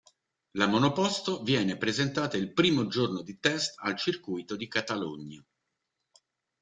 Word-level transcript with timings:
La 0.53 0.65
monoposto 0.65 1.43
viene 1.43 1.77
presentata 1.77 2.35
il 2.35 2.53
primo 2.53 2.87
giorno 2.87 3.21
di 3.21 3.39
test 3.39 3.75
al 3.83 3.95
Circuito 3.95 4.55
di 4.55 4.67
Catalogna. 4.67 5.45